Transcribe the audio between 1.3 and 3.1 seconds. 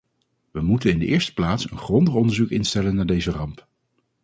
plaats een grondig onderzoek instellen naar